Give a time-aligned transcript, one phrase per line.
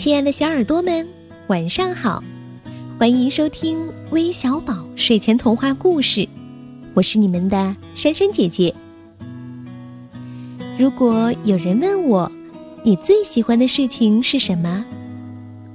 [0.00, 1.06] 亲爱的小耳朵们，
[1.48, 2.24] 晚上好！
[2.98, 3.78] 欢迎收听
[4.08, 6.26] 微小宝睡前童话故事，
[6.94, 8.74] 我是你们的珊珊姐姐。
[10.78, 12.32] 如果有人问我，
[12.82, 14.82] 你最喜欢的事情是什么？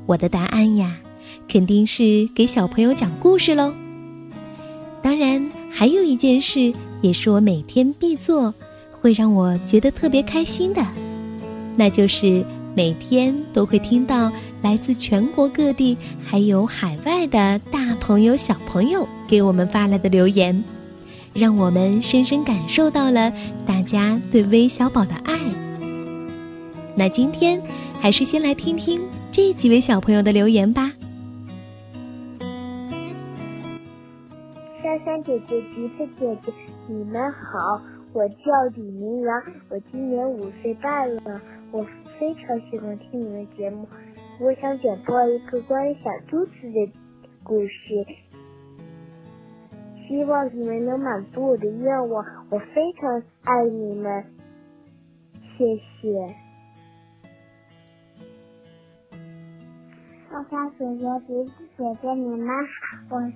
[0.08, 0.98] 我的答案呀，
[1.48, 3.72] 肯定是给小朋友讲故事喽。
[5.04, 8.52] 当然，还有一件事，也是我每天必做，
[8.92, 10.84] 会让我觉得特别开心的，
[11.78, 12.44] 那就是
[12.76, 14.30] 每天都会听到
[14.62, 20.62] 来自全国各地还有海外的大朋友、小朋友给我们发来的留言，
[21.34, 23.32] 让我们深深感受到了
[23.66, 25.40] 大家对微小宝的爱。
[26.98, 27.62] 那今天，
[28.02, 30.92] 还是先来听听这几位小朋友的留言吧。
[34.84, 36.52] 珊珊姐姐、橘子姐姐，
[36.88, 37.82] 你们好！
[38.12, 41.42] 我叫李明阳，我今年五岁半了。
[41.72, 41.86] 我
[42.20, 43.88] 非常喜欢听你们节目，
[44.40, 46.94] 我想点播一个关于小兔子的
[47.44, 48.06] 故事，
[50.08, 52.26] 希望你们能满足我的愿望。
[52.50, 54.26] 我非常爱你们，
[55.58, 56.36] 谢谢。
[60.30, 63.16] 珊珊姐姐、橘子姐姐，你们好！
[63.16, 63.36] 我是。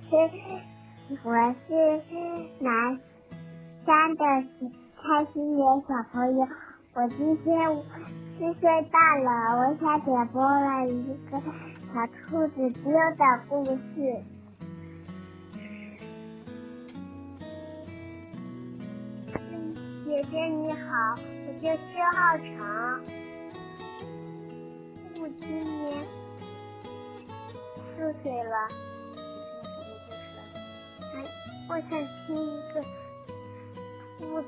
[1.24, 1.72] 我是
[2.60, 3.00] 南
[3.84, 4.24] 山的
[4.96, 6.48] 开心点小朋友，
[6.94, 7.58] 我今天
[8.40, 11.38] 四岁大了，我想点播了一个
[11.94, 13.76] 小兔子丢的故事。
[20.06, 23.04] 姐姐你好，我叫薛浩成，
[25.20, 25.50] 我今
[25.84, 26.00] 年
[27.98, 28.56] 四岁了。
[31.68, 31.90] 我想
[32.26, 32.82] 听一个
[34.18, 34.42] 兔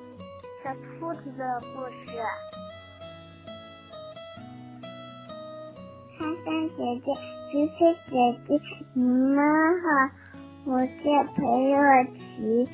[0.64, 2.22] 小兔子的故事。
[6.44, 7.14] 珊珊姐姐，
[7.52, 7.72] 橘子
[8.09, 8.14] 姐
[8.47, 8.59] 姐，
[8.94, 9.38] 你们
[9.81, 9.86] 好，
[10.66, 11.03] 我叫
[11.35, 12.68] 裴若琪，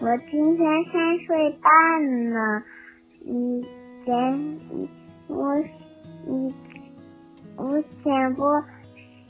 [0.00, 2.62] 我今天三岁半了。
[3.26, 3.64] 嗯，
[4.06, 4.14] 讲
[5.28, 5.56] 我
[6.26, 6.54] 你，
[7.56, 8.62] 我想播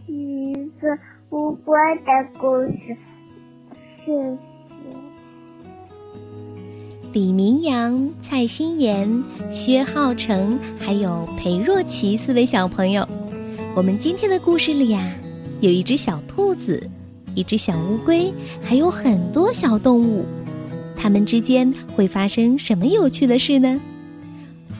[0.06, 0.99] 一个
[1.31, 1.72] 乌龟
[2.04, 2.10] 的
[2.41, 2.97] 故事，
[4.04, 4.38] 谢谢。
[7.12, 13.06] 李明阳、蔡欣妍、薛浩成，还有裴若琪四位小朋友，
[13.76, 15.16] 我们今天的故事里呀，
[15.60, 16.80] 有一只小兔子，
[17.34, 20.24] 一只小乌龟，还有很多小动物，
[20.96, 23.80] 它们之间会发生什么有趣的事呢？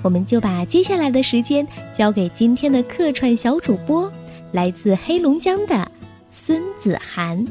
[0.01, 4.09] 我们就把接下来的时间交给今天的客串小主播，
[4.53, 5.91] 来自黑龙江的
[6.31, 7.45] 孙子涵，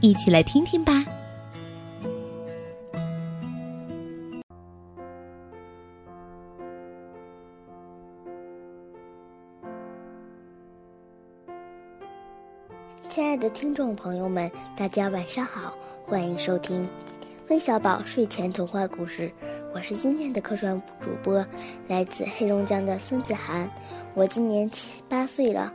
[0.00, 1.04] 一起来听听吧。
[13.08, 15.74] 亲爱的听众朋友们，大家晚上好，
[16.06, 16.88] 欢迎收听
[17.48, 19.32] 微小宝睡前童话故事。
[19.74, 21.44] 我是今天的客串主播，
[21.88, 23.68] 来自黑龙江的孙子涵，
[24.14, 25.72] 我今年七八岁了。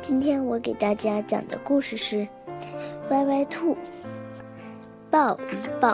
[0.00, 2.16] 今天我给大家讲的故事是
[3.10, 3.76] 《歪歪兔
[5.10, 5.92] 抱一抱》。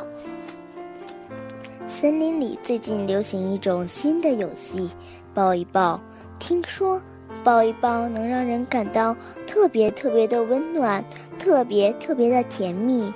[1.89, 4.89] 森林里最近流行一种新的游戏——
[5.35, 6.01] 抱一抱。
[6.39, 7.01] 听说。
[7.43, 11.05] 抱一抱能让人感到特别特别的温暖，
[11.39, 13.13] 特别特别的甜蜜。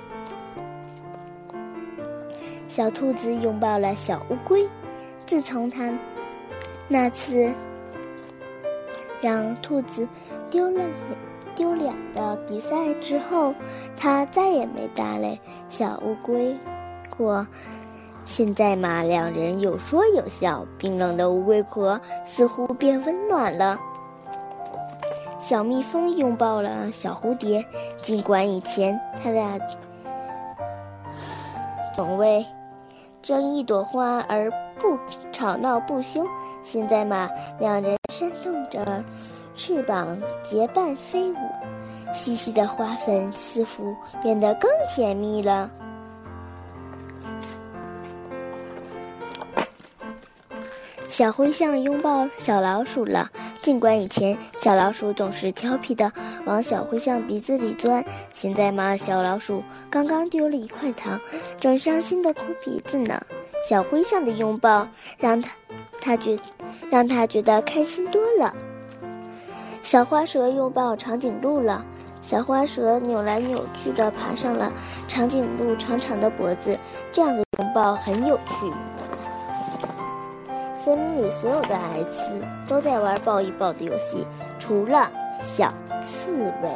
[2.67, 4.67] 小兔子拥抱了小乌龟。
[5.25, 5.91] 自从它
[6.87, 7.51] 那次
[9.21, 10.07] 让兔子
[10.49, 10.83] 丢了
[11.55, 13.53] 丢脸的比赛之后，
[13.95, 16.57] 它再也没搭理小乌龟
[17.15, 17.45] 过。
[18.25, 23.79] 现在嘛，两人有说有笑，冰冷的乌龟壳似乎变温暖了。
[25.49, 27.65] 小蜜蜂拥抱了小蝴蝶，
[28.03, 29.59] 尽管以前他俩
[31.91, 32.45] 总为
[33.19, 34.95] 争一朵花而不
[35.31, 36.23] 吵闹不休，
[36.61, 37.27] 现在嘛，
[37.59, 39.03] 两人扇动着
[39.55, 41.37] 翅膀结伴飞舞，
[42.13, 45.67] 细细的花粉似乎变得更甜蜜了。
[51.07, 53.27] 小灰象拥抱小老鼠了。
[53.61, 56.11] 尽管以前小老鼠总是调皮的
[56.45, 58.03] 往小灰象鼻子里钻，
[58.33, 61.19] 现在嘛，小老鼠刚刚丢了一块糖，
[61.59, 63.21] 正伤心的哭鼻子呢。
[63.67, 65.51] 小灰象的拥抱让他，
[65.99, 66.37] 他觉，
[66.89, 68.53] 让他觉得开心多了。
[69.83, 71.85] 小花蛇拥抱长颈鹿了，
[72.21, 74.71] 小花蛇扭来扭去的爬上了
[75.07, 76.77] 长颈鹿长长的脖子，
[77.11, 78.71] 这样的拥抱很有趣。
[80.79, 82.21] 森林里所有的孩子
[82.65, 84.25] 都在玩抱一抱的游戏，
[84.59, 85.11] 除了
[85.41, 86.31] 小刺
[86.63, 86.69] 猬。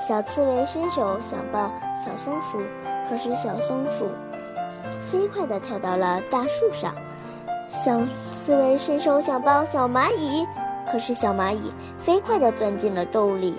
[0.00, 2.60] 小刺猬伸手想抱小松鼠，
[3.10, 4.08] 可是小松鼠
[5.10, 6.94] 飞快地跳到了大树上。
[7.68, 8.00] 小
[8.30, 10.46] 刺猬伸手想抱小蚂蚁，
[10.92, 13.58] 可是小蚂蚁飞快地钻进了洞里。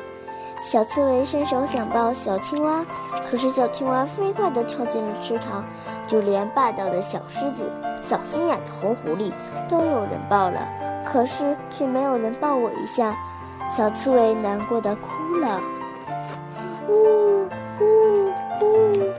[0.67, 2.85] 小刺猬伸手想抱小青蛙，
[3.31, 5.63] 可是小青蛙飞快地跳进了池塘。
[6.05, 7.71] 就连霸道的小狮子、
[8.01, 9.31] 小心眼的红狐狸
[9.69, 10.67] 都有人抱了，
[11.05, 13.15] 可是却没有人抱我一下。
[13.69, 15.61] 小刺猬难过的哭了。
[16.89, 17.49] 呜呜
[18.61, 19.13] 呜！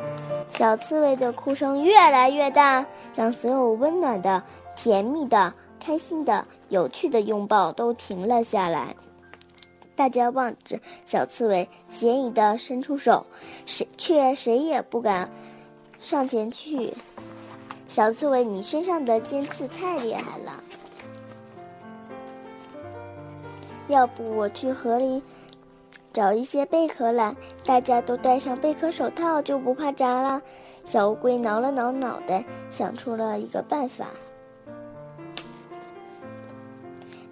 [0.50, 2.84] 小刺猬的哭声越来越大，
[3.14, 4.42] 让所有温暖的、
[4.76, 8.94] 甜蜜的、开心的、有趣的拥抱都停了下来。
[9.98, 13.26] 大家望着小刺猬嫌疑的伸出手，
[13.66, 15.28] 谁却谁也不敢。
[16.00, 16.94] 上前去，
[17.88, 20.62] 小刺猬，你身上的尖刺太厉害了。
[23.88, 25.20] 要不我去河里
[26.12, 27.34] 找一些贝壳来，
[27.66, 30.40] 大家都戴上贝壳手套，就不怕扎了。
[30.84, 34.06] 小乌龟挠了挠脑袋，想出了一个办法。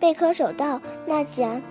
[0.00, 1.62] 贝壳手套，那夹。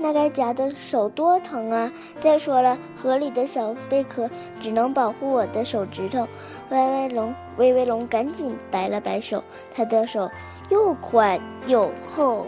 [0.00, 1.92] 那该夹的手多疼啊！
[2.20, 4.30] 再说了，河里的小贝壳
[4.60, 6.26] 只能保护我的手指头。
[6.70, 9.42] 歪歪龙，威威龙赶紧摆了摆手，
[9.74, 10.30] 他的手
[10.68, 12.46] 又宽又厚。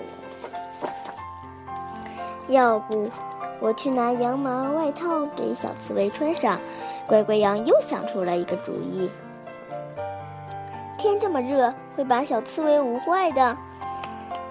[2.47, 3.08] 要不，
[3.61, 6.58] 我去拿羊毛外套给小刺猬穿上。
[7.08, 9.11] 乖乖羊又想出了一个主意。
[10.97, 13.56] 天这么热，会把小刺猬捂坏的。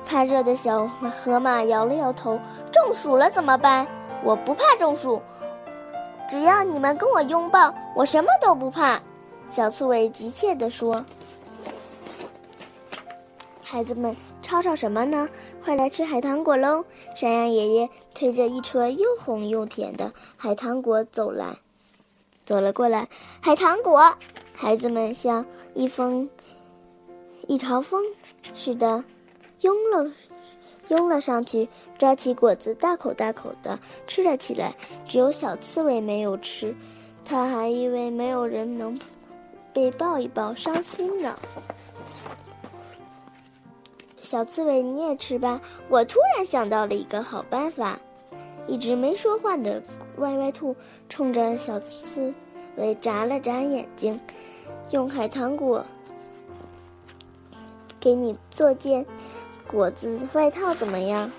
[0.05, 0.89] 怕热的小
[1.23, 2.39] 河马摇了摇头。
[2.85, 3.85] 中暑了怎么办？
[4.23, 5.21] 我不怕中暑，
[6.29, 9.01] 只要你们跟我拥抱，我什么都不怕。
[9.49, 11.03] 小刺猬急切地说
[13.61, 15.27] ：“孩子们，吵吵什么呢？
[15.63, 16.85] 快来吃海棠果喽！”
[17.15, 21.57] 山羊爷爷推着一车又红又甜的海棠果走来，
[22.45, 23.09] 走了过来。
[23.41, 24.15] 海棠果，
[24.55, 26.29] 孩子们像一风
[27.47, 28.03] 一朝风
[28.55, 29.03] 似的
[29.61, 30.11] 拥了。
[30.89, 34.75] 拥了上去，抓起果子，大口大口的吃了起来。
[35.07, 36.75] 只有小刺猬没有吃，
[37.25, 38.99] 他还以为没有人能
[39.73, 41.39] 被抱一抱，伤心呢。
[44.21, 45.59] 小刺猬，你也吃吧。
[45.87, 47.97] 我突然想到了一个好办法。
[48.67, 49.81] 一直没说话的
[50.17, 50.75] 歪歪兔
[51.07, 52.31] 冲着小刺
[52.75, 54.19] 猬眨了眨眼睛，
[54.91, 55.83] 用海棠果
[57.99, 59.03] 给你做件。
[59.71, 61.31] 果子外套怎么样？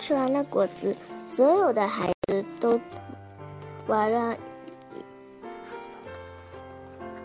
[0.00, 0.96] 吃完了果子，
[1.26, 2.80] 所有的孩子都
[3.86, 4.34] 玩了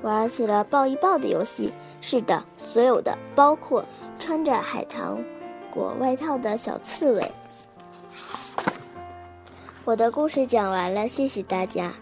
[0.01, 1.71] 玩起了抱一抱的游戏。
[2.01, 3.83] 是的，所有的，包括
[4.19, 5.17] 穿着海棠
[5.71, 7.31] 果外套的小刺猬。
[9.85, 11.93] 我的故事讲完了，谢谢大家。